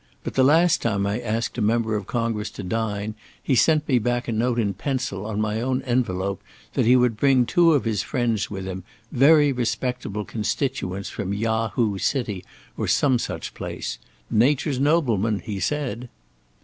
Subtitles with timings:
[0.23, 3.13] But the last time I asked a member of Congress to dine,
[3.43, 6.41] he sent me back a note in pencil on my own envelope
[6.73, 11.99] that he would bring two of his friends with him, very respectable constituents from Yahoo
[11.99, 12.43] city,
[12.75, 13.99] or some such place;
[14.31, 16.09] nature's noblemen, he said."